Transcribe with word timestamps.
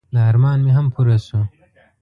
د 0.13 0.15
ارمان 0.29 0.59
مې 0.65 0.71
هم 0.77 0.87
پوره 0.93 1.17
شو. 1.25 1.41